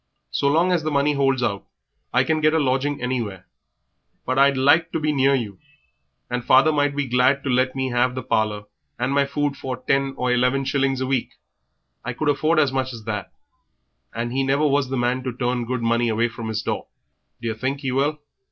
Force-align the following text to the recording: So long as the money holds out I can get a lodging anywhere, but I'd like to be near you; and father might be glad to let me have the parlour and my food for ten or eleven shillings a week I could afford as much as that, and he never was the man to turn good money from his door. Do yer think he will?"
So 0.31 0.47
long 0.47 0.71
as 0.71 0.81
the 0.81 0.89
money 0.89 1.13
holds 1.13 1.43
out 1.43 1.63
I 2.11 2.23
can 2.23 2.41
get 2.41 2.55
a 2.55 2.59
lodging 2.59 2.99
anywhere, 3.03 3.45
but 4.25 4.39
I'd 4.39 4.57
like 4.57 4.91
to 4.93 4.99
be 4.99 5.11
near 5.11 5.35
you; 5.35 5.59
and 6.27 6.43
father 6.43 6.71
might 6.71 6.95
be 6.95 7.05
glad 7.05 7.43
to 7.43 7.51
let 7.51 7.75
me 7.75 7.89
have 7.91 8.15
the 8.15 8.23
parlour 8.23 8.63
and 8.97 9.13
my 9.13 9.25
food 9.27 9.55
for 9.55 9.77
ten 9.83 10.15
or 10.17 10.31
eleven 10.33 10.65
shillings 10.65 11.01
a 11.01 11.05
week 11.05 11.33
I 12.03 12.13
could 12.13 12.29
afford 12.29 12.57
as 12.59 12.71
much 12.71 12.93
as 12.93 13.03
that, 13.03 13.31
and 14.11 14.31
he 14.33 14.41
never 14.41 14.65
was 14.65 14.89
the 14.89 14.97
man 14.97 15.21
to 15.21 15.31
turn 15.33 15.65
good 15.65 15.83
money 15.83 16.09
from 16.29 16.47
his 16.47 16.63
door. 16.63 16.87
Do 17.39 17.49
yer 17.49 17.53
think 17.53 17.81
he 17.81 17.91
will?" 17.91 18.17